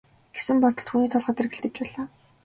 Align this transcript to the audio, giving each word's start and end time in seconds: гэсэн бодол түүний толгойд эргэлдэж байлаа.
гэсэн 0.35 0.55
бодол 0.63 0.85
түүний 0.87 1.09
толгойд 1.11 1.41
эргэлдэж 1.41 1.73
байлаа. 1.79 2.05